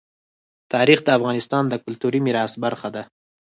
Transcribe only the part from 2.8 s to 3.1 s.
ده.